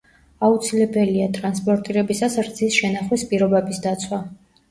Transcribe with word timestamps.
აუცილებელია, 0.45 1.25
ტრანსპორტირებისას 1.35 2.37
რძის 2.47 2.79
შენახვის 2.79 3.27
პირობების 3.35 3.83
დაცვა. 3.87 4.21